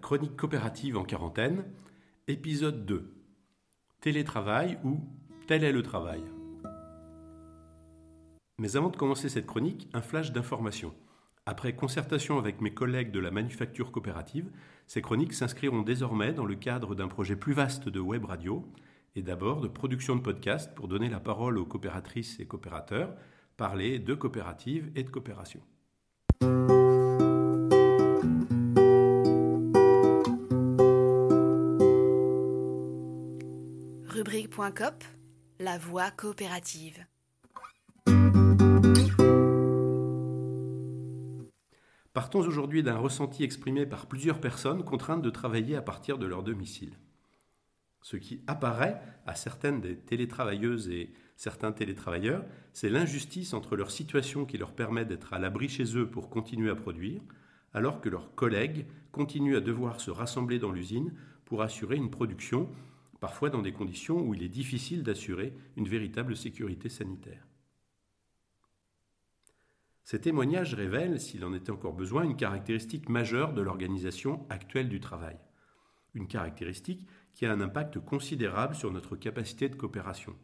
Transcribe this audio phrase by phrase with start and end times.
[0.00, 1.64] chronique coopérative en quarantaine,
[2.26, 3.14] épisode 2.
[4.00, 5.00] Télétravail ou
[5.46, 6.20] tel est le travail?
[8.58, 10.92] Mais avant de commencer cette chronique, un flash d'information.
[11.46, 14.50] Après concertation avec mes collègues de la manufacture coopérative,
[14.86, 18.66] ces chroniques s'inscriront désormais dans le cadre d'un projet plus vaste de web radio
[19.14, 23.14] et d'abord de production de podcasts pour donner la parole aux coopératrices et coopérateurs,
[23.56, 25.60] parler de coopératives et de coopération.
[35.58, 37.04] La voix coopérative.
[42.12, 46.44] Partons aujourd'hui d'un ressenti exprimé par plusieurs personnes contraintes de travailler à partir de leur
[46.44, 46.98] domicile.
[48.00, 54.44] Ce qui apparaît à certaines des télétravailleuses et certains télétravailleurs, c'est l'injustice entre leur situation
[54.44, 57.22] qui leur permet d'être à l'abri chez eux pour continuer à produire,
[57.74, 61.12] alors que leurs collègues continuent à devoir se rassembler dans l'usine
[61.44, 62.70] pour assurer une production,
[63.22, 67.46] parfois dans des conditions où il est difficile d'assurer une véritable sécurité sanitaire.
[70.02, 74.98] Ces témoignages révèlent, s'il en était encore besoin, une caractéristique majeure de l'organisation actuelle du
[74.98, 75.38] travail.
[76.14, 80.34] Une caractéristique qui a un impact considérable sur notre capacité de coopération,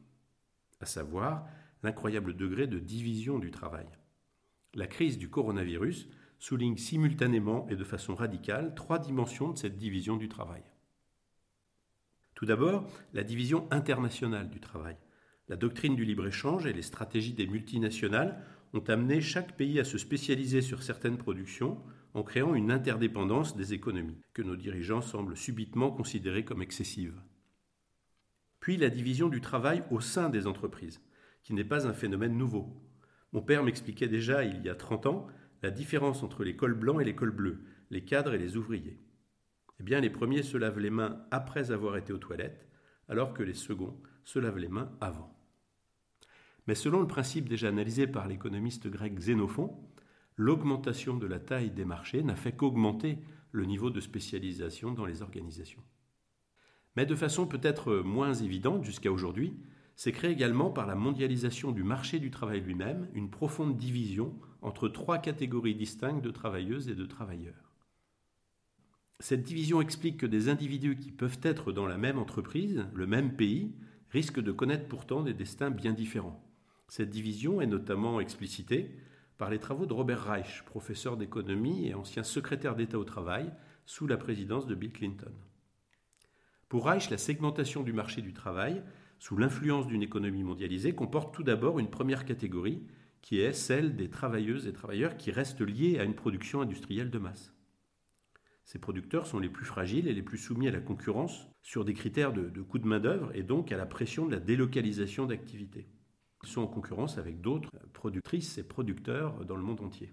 [0.81, 1.49] à savoir
[1.83, 3.89] l'incroyable degré de division du travail.
[4.75, 10.17] La crise du coronavirus souligne simultanément et de façon radicale trois dimensions de cette division
[10.17, 10.63] du travail.
[12.39, 14.97] Tout d'abord, la division internationale du travail.
[15.49, 18.41] La doctrine du libre-échange et les stratégies des multinationales
[18.75, 21.83] ont amené chaque pays à se spécialiser sur certaines productions
[22.15, 27.21] en créant une interdépendance des économies, que nos dirigeants semblent subitement considérer comme excessive.
[28.61, 31.01] Puis la division du travail au sein des entreprises,
[31.43, 32.73] qui n'est pas un phénomène nouveau.
[33.33, 35.27] Mon père m'expliquait déjà il y a 30 ans
[35.65, 39.01] la différence entre les cols blancs et les cols bleus, les cadres et les ouvriers.
[39.81, 42.69] Eh bien, les premiers se lavent les mains après avoir été aux toilettes,
[43.09, 45.35] alors que les seconds se lavent les mains avant.
[46.67, 49.79] Mais selon le principe déjà analysé par l'économiste grec Xénophon,
[50.37, 53.19] l'augmentation de la taille des marchés n'a fait qu'augmenter
[53.53, 55.83] le niveau de spécialisation dans les organisations.
[56.97, 59.57] Mais de façon peut-être moins évidente jusqu'à aujourd'hui,
[59.97, 64.89] s'est créée également par la mondialisation du marché du travail lui-même une profonde division entre
[64.89, 67.73] trois catégories distinctes de travailleuses et de travailleurs.
[69.21, 73.35] Cette division explique que des individus qui peuvent être dans la même entreprise, le même
[73.35, 73.75] pays,
[74.11, 76.41] risquent de connaître pourtant des destins bien différents.
[76.87, 78.95] Cette division est notamment explicitée
[79.37, 83.53] par les travaux de Robert Reich, professeur d'économie et ancien secrétaire d'État au travail
[83.87, 85.33] sous la présidence de Bill Clinton.
[86.69, 88.83] Pour Reich, la segmentation du marché du travail,
[89.19, 92.83] sous l'influence d'une économie mondialisée, comporte tout d'abord une première catégorie,
[93.21, 97.19] qui est celle des travailleuses et travailleurs qui restent liés à une production industrielle de
[97.19, 97.53] masse.
[98.69, 101.95] Ces producteurs sont les plus fragiles et les plus soumis à la concurrence sur des
[101.95, 105.89] critères de, de coût de main-d'œuvre et donc à la pression de la délocalisation d'activités
[106.47, 110.13] sont en concurrence avec d'autres productrices et producteurs dans le monde entier.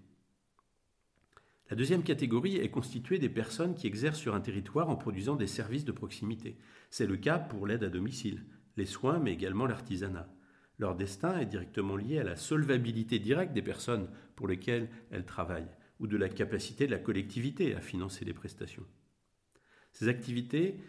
[1.70, 5.48] La deuxième catégorie est constituée des personnes qui exercent sur un territoire en produisant des
[5.48, 6.58] services de proximité.
[6.90, 8.46] C'est le cas pour l'aide à domicile,
[8.78, 10.32] les soins, mais également l'artisanat.
[10.78, 15.72] Leur destin est directement lié à la solvabilité directe des personnes pour lesquelles elles travaillent,
[16.00, 18.86] ou de la capacité de la collectivité à financer les prestations.
[19.92, 20.80] Ces activités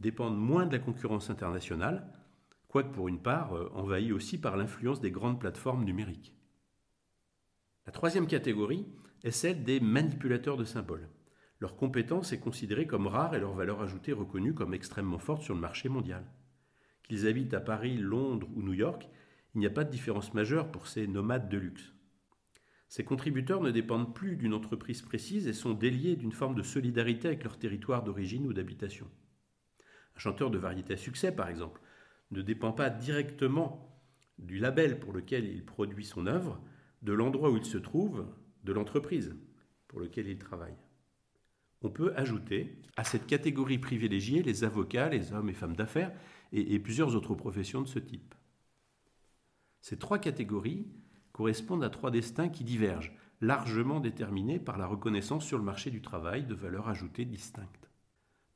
[0.00, 2.12] dépendent moins de la concurrence internationale,
[2.68, 6.34] quoique pour une part euh, envahi aussi par l'influence des grandes plateformes numériques.
[7.86, 8.86] La troisième catégorie
[9.22, 11.08] est celle des manipulateurs de symboles.
[11.60, 15.54] Leur compétence est considérée comme rare et leur valeur ajoutée reconnue comme extrêmement forte sur
[15.54, 16.26] le marché mondial.
[17.04, 19.08] Qu'ils habitent à Paris, Londres ou New York,
[19.54, 21.95] il n'y a pas de différence majeure pour ces nomades de luxe.
[22.88, 27.28] Ces contributeurs ne dépendent plus d'une entreprise précise et sont déliés d'une forme de solidarité
[27.28, 29.08] avec leur territoire d'origine ou d'habitation.
[30.16, 31.80] Un chanteur de variété à succès, par exemple,
[32.30, 33.92] ne dépend pas directement
[34.38, 36.60] du label pour lequel il produit son œuvre,
[37.02, 38.26] de l'endroit où il se trouve,
[38.64, 39.36] de l'entreprise
[39.88, 40.76] pour laquelle il travaille.
[41.82, 46.12] On peut ajouter à cette catégorie privilégiée les avocats, les hommes et femmes d'affaires
[46.52, 48.34] et, et, plusieurs autres professions de ce type.
[49.80, 50.88] Ces trois catégories
[51.36, 53.12] correspondent à trois destins qui divergent,
[53.42, 57.90] largement déterminés par la reconnaissance sur le marché du travail de valeurs ajoutées distinctes.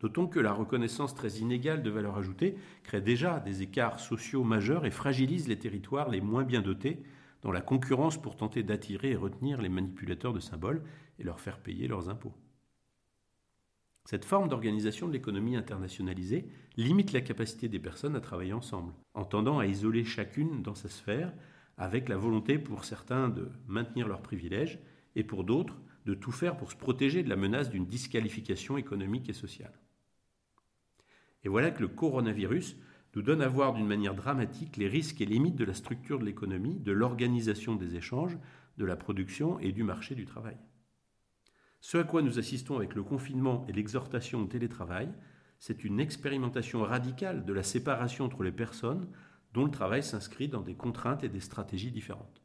[0.03, 4.87] Notons que la reconnaissance très inégale de valeur ajoutée crée déjà des écarts sociaux majeurs
[4.87, 7.03] et fragilise les territoires les moins bien dotés
[7.43, 10.83] dans la concurrence pour tenter d'attirer et retenir les manipulateurs de symboles
[11.19, 12.33] et leur faire payer leurs impôts.
[14.07, 16.49] Cette forme d'organisation de l'économie internationalisée
[16.79, 20.89] limite la capacité des personnes à travailler ensemble, en tendant à isoler chacune dans sa
[20.89, 21.35] sphère,
[21.81, 24.79] avec la volonté pour certains de maintenir leurs privilèges
[25.17, 29.29] et pour d'autres de tout faire pour se protéger de la menace d'une disqualification économique
[29.29, 29.73] et sociale.
[31.43, 32.77] Et voilà que le coronavirus
[33.15, 36.25] nous donne à voir d'une manière dramatique les risques et limites de la structure de
[36.25, 38.37] l'économie, de l'organisation des échanges,
[38.77, 40.57] de la production et du marché du travail.
[41.81, 45.09] Ce à quoi nous assistons avec le confinement et l'exhortation au télétravail,
[45.59, 49.09] c'est une expérimentation radicale de la séparation entre les personnes
[49.53, 52.41] dont le travail s'inscrit dans des contraintes et des stratégies différentes.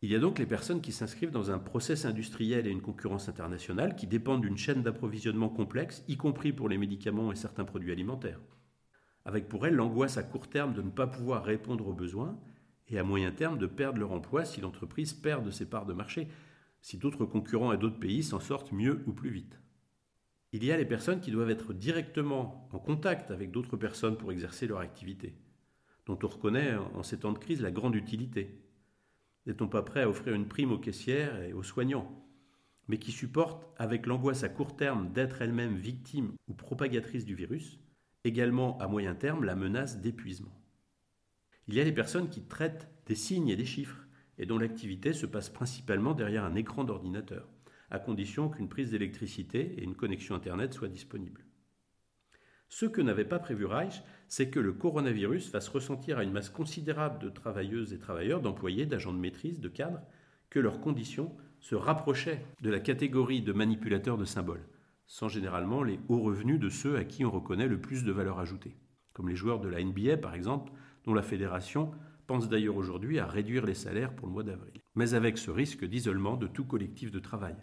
[0.00, 3.28] Il y a donc les personnes qui s'inscrivent dans un process industriel et une concurrence
[3.28, 7.90] internationale qui dépendent d'une chaîne d'approvisionnement complexe, y compris pour les médicaments et certains produits
[7.90, 8.40] alimentaires.
[9.24, 12.38] Avec pour elles l'angoisse à court terme de ne pas pouvoir répondre aux besoins
[12.86, 15.92] et à moyen terme de perdre leur emploi si l'entreprise perd de ses parts de
[15.92, 16.28] marché,
[16.80, 19.60] si d'autres concurrents et d'autres pays s'en sortent mieux ou plus vite.
[20.52, 24.30] Il y a les personnes qui doivent être directement en contact avec d'autres personnes pour
[24.30, 25.34] exercer leur activité,
[26.08, 28.58] dont on reconnaît en ces temps de crise la grande utilité
[29.46, 32.24] n'est-on pas prêt à offrir une prime aux caissières et aux soignants
[32.88, 37.78] mais qui supportent, avec l'angoisse à court terme d'être elles-mêmes victimes ou propagatrices du virus,
[38.24, 40.58] également à moyen terme la menace d'épuisement?
[41.68, 44.06] Il y a les personnes qui traitent des signes et des chiffres,
[44.38, 47.48] et dont l'activité se passe principalement derrière un écran d'ordinateur,
[47.90, 51.44] à condition qu'une prise d'électricité et une connexion Internet soient disponibles.
[52.68, 56.50] Ce que n'avait pas prévu Reich, c'est que le coronavirus fasse ressentir à une masse
[56.50, 60.02] considérable de travailleuses et travailleurs, d'employés, d'agents de maîtrise, de cadres,
[60.50, 64.66] que leurs conditions se rapprochaient de la catégorie de manipulateurs de symboles,
[65.06, 68.38] sans généralement les hauts revenus de ceux à qui on reconnaît le plus de valeur
[68.38, 68.76] ajoutée,
[69.14, 70.70] comme les joueurs de la NBA par exemple,
[71.04, 71.90] dont la fédération
[72.26, 75.84] pense d'ailleurs aujourd'hui à réduire les salaires pour le mois d'avril, mais avec ce risque
[75.86, 77.56] d'isolement de tout collectif de travail.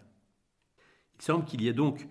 [1.18, 2.08] Il semble qu'il y ait donc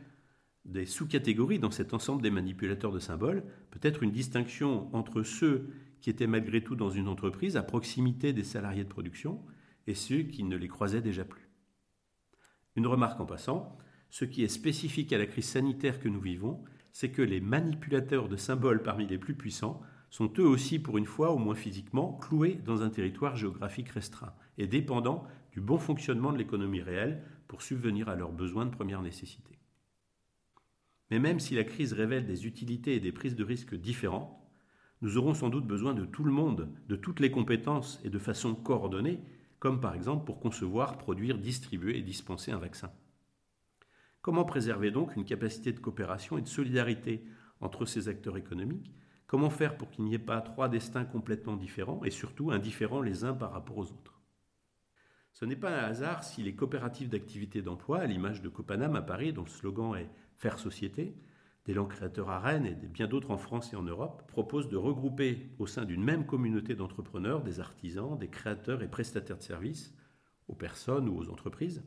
[0.65, 5.69] des sous-catégories dans cet ensemble des manipulateurs de symboles, peut-être une distinction entre ceux
[6.01, 9.43] qui étaient malgré tout dans une entreprise à proximité des salariés de production
[9.87, 11.49] et ceux qui ne les croisaient déjà plus.
[12.77, 13.79] Une remarque en passant,
[14.11, 18.29] ce qui est spécifique à la crise sanitaire que nous vivons, c'est que les manipulateurs
[18.29, 19.81] de symboles parmi les plus puissants
[20.11, 24.33] sont eux aussi, pour une fois, au moins physiquement, cloués dans un territoire géographique restreint
[24.59, 29.03] et dépendants du bon fonctionnement de l'économie réelle pour subvenir à leurs besoins de première
[29.03, 29.54] nécessité.
[31.15, 34.37] Mais même si la crise révèle des utilités et des prises de risques différentes,
[35.01, 38.19] nous aurons sans doute besoin de tout le monde, de toutes les compétences et de
[38.19, 39.21] façon coordonnée,
[39.61, 42.91] comme par exemple pour concevoir, produire, distribuer et dispenser un vaccin.
[44.23, 47.25] Comment préserver donc une capacité de coopération et de solidarité
[47.61, 48.93] entre ces acteurs économiques?
[49.29, 53.23] Comment faire pour qu'il n'y ait pas trois destins complètement différents et surtout indifférents les
[53.23, 54.14] uns par rapport aux autres?
[55.35, 59.03] Ce n'est pas un hasard si les coopératives d'activité d'emploi, à l'image de Copanam à
[59.03, 61.17] Paris, dont le slogan est Faire Société,
[61.65, 64.77] des langues créateurs à Rennes et bien d'autres en France et en Europe, proposent de
[64.77, 69.93] regrouper au sein d'une même communauté d'entrepreneurs des artisans, des créateurs et prestataires de services
[70.47, 71.83] aux personnes ou aux entreprises,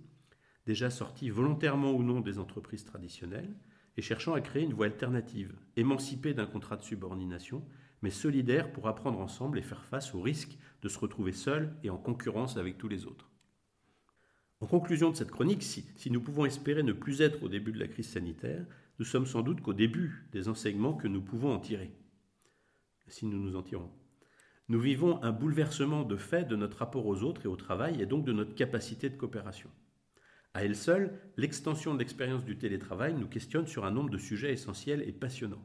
[0.65, 3.55] déjà sortis volontairement ou non des entreprises traditionnelles
[3.95, 7.63] et cherchant à créer une voie alternative, émancipée d'un contrat de subordination,
[8.01, 11.89] mais solidaire pour apprendre ensemble et faire face au risque de se retrouver seul et
[11.89, 13.31] en concurrence avec tous les autres.
[14.59, 17.79] En conclusion de cette chronique, si, nous pouvons espérer ne plus être au début de
[17.79, 18.65] la crise sanitaire,
[18.97, 21.91] nous sommes sans doute qu'au début des enseignements que nous pouvons en tirer,
[23.07, 23.91] si nous nous en tirons.
[24.69, 28.07] Nous vivons un bouleversement de fait de notre rapport aux autres et au travail et
[28.07, 29.69] donc de notre capacité de coopération.
[30.55, 34.51] À elle seule, l'extension de l'expérience du télétravail nous questionne sur un nombre de sujets
[34.53, 35.63] essentiels et passionnants.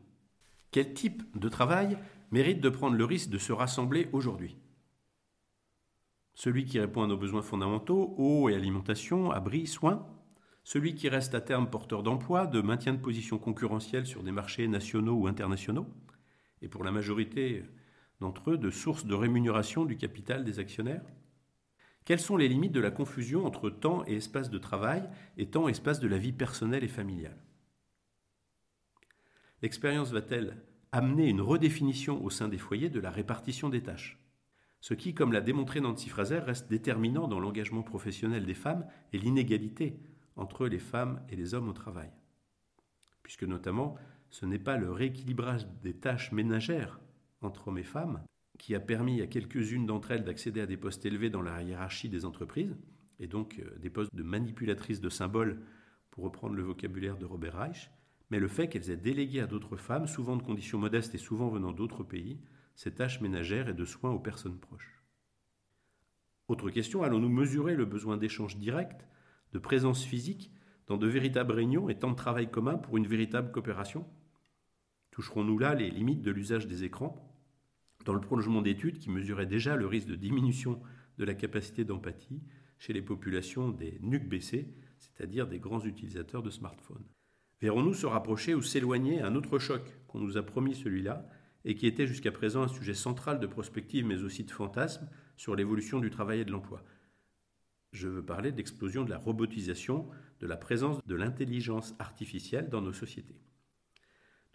[0.71, 1.99] Quel type de travail
[2.31, 4.57] mérite de prendre le risque de se rassembler aujourd'hui?
[6.35, 10.07] Celui qui répond à nos besoins fondamentaux, eau et alimentation, abri, soins,
[10.65, 14.69] celui qui reste à terme porteur d'emploi, de maintien de position concurrentielle sur des marchés
[14.69, 15.87] nationaux ou internationaux,
[16.63, 17.65] et pour la majorité
[18.21, 21.05] d'entre eux de source de rémunération du capital des actionnaires.
[22.05, 25.69] Quelles sont les limites de la confusion entre temps et espace de travail et temps
[25.69, 27.43] et espace de la vie personnelle et familiale?
[29.61, 30.63] L'expérience va-t-elle
[30.93, 34.22] amener une redéfinition au sein des foyers de la répartition des tâches?
[34.83, 39.19] Ce qui, comme l'a démontré Nancy Fraser, reste déterminant dans l'engagement professionnel des femmes et
[39.19, 39.97] l'inégalité
[40.35, 42.11] entre les femmes et les hommes au travail.
[43.23, 43.95] Puisque notamment,
[44.29, 47.01] ce n'est pas le rééquilibrage des tâches ménagères
[47.43, 48.25] entre hommes et femmes
[48.59, 52.09] qui a permis à quelques-unes d'entre elles d'accéder à des postes élevés dans la hiérarchie
[52.09, 52.77] des entreprises,
[53.21, 55.63] et donc euh, des postes de manipulatrices de symboles,
[56.11, 57.91] pour reprendre le vocabulaire de Robert Reich,
[58.33, 61.51] mais le fait qu'elles aient délégué à d'autres femmes, souvent de conditions modestes et souvent
[61.51, 62.41] venant d'autres pays,
[62.75, 65.03] ces tâches ménagères et de soins aux personnes proches.
[66.49, 69.07] Autre question, allons-nous mesurer le besoin d'échanges directs,
[69.53, 70.51] de présence physique,
[70.87, 74.07] dans de véritables réunions et temps de travail commun pour une véritable coopération?
[75.11, 77.39] Toucherons-nous là les limites de l'usage des écrans?
[78.07, 80.81] Dans le prolongement d'études qui mesuraient déjà le risque de diminution
[81.19, 82.43] de la capacité d'empathie
[82.79, 87.05] chez les populations des NUC-BC, c'est-à-dire des grands utilisateurs de smartphones.
[87.63, 91.29] Verrons-nous se rapprocher ou s'éloigner un autre choc qu'on nous a promis celui-là
[91.65, 95.55] et qui était jusqu'à présent un sujet central de prospective mais aussi de fantasme sur
[95.55, 96.83] l'évolution du travail et de l'emploi
[97.93, 100.09] Je veux parler de l'explosion de la robotisation,
[100.41, 103.41] de la présence de l'intelligence artificielle dans nos sociétés.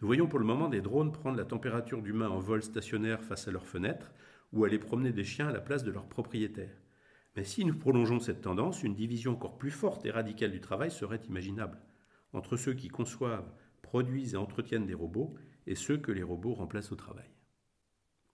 [0.02, 3.48] Nous voyons pour le moment des drones prendre la température d'humains en vol stationnaire face
[3.48, 4.12] à leurs fenêtres
[4.52, 6.76] ou aller promener des chiens à la place de leurs propriétaires.
[7.36, 10.90] Mais si nous prolongeons cette tendance, une division encore plus forte et radicale du travail
[10.90, 11.78] serait imaginable,
[12.32, 15.34] entre ceux qui conçoivent, produisent et entretiennent des robots
[15.66, 17.30] et ceux que les robots remplacent au travail.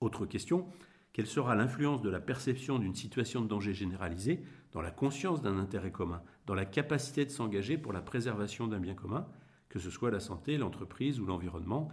[0.01, 0.69] Autre question,
[1.13, 5.59] quelle sera l'influence de la perception d'une situation de danger généralisée dans la conscience d'un
[5.59, 9.29] intérêt commun, dans la capacité de s'engager pour la préservation d'un bien commun,
[9.69, 11.89] que ce soit la santé, l'entreprise ou l'environnement,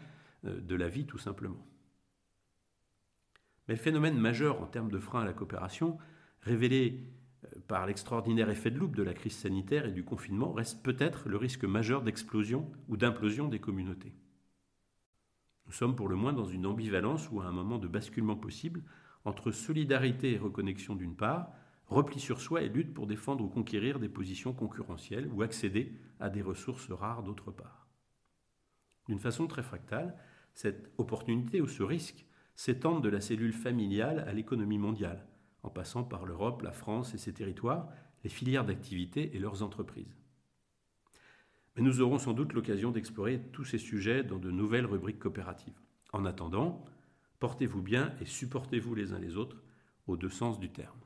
[0.46, 1.63] euh, de la vie tout simplement?
[3.67, 6.00] Mais le phénomène majeur en termes de frein à la coopération,
[6.41, 7.03] révélé
[7.67, 11.38] par l'extraordinaire effet de loupe de la crise sanitaire et du confinement, reste peut-être le
[11.38, 14.13] risque majeur d'explosion ou d'implosion des communautés.
[15.65, 18.83] Nous sommes pour le moins dans une ambivalence ou à un moment de basculement possible
[19.25, 21.51] entre solidarité et reconnexion d'une part,
[21.88, 26.29] repli sur soi et lutte pour défendre ou conquérir des positions concurrentielles ou accéder à
[26.29, 27.88] des ressources rares d'autre part.
[29.07, 30.15] D'une façon très fractale,
[30.53, 35.25] cette opportunité ou ce risque s'étendent de la cellule familiale à l'économie mondiale,
[35.63, 37.89] en passant par l'Europe, la France et ses territoires,
[38.24, 40.15] les filières d'activité et leurs entreprises.
[41.75, 45.80] Mais nous aurons sans doute l'occasion d'explorer tous ces sujets dans de nouvelles rubriques coopératives.
[46.12, 46.84] En attendant,
[47.39, 49.62] portez-vous bien et supportez-vous les uns les autres,
[50.08, 51.00] aux deux sens du terme.